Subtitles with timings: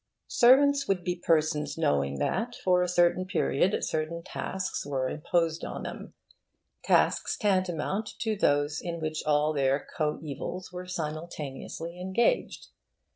[0.27, 5.83] Servants would be persons knowing that for a certain period certain tasks were imposed on
[5.83, 6.15] them,
[6.81, 12.69] tasks tantamount to those in which all their coevals were simultaneously engaged.